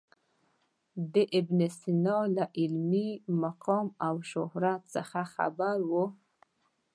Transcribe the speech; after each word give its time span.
د 1.13 1.15
ابن 1.39 1.59
سینا 1.79 2.17
له 2.35 2.45
علمي 2.59 3.09
مقام 3.43 3.87
او 4.07 4.15
شهرت 4.31 4.81
څخه 4.95 5.19
خبر 5.35 5.77
و. 5.91 5.93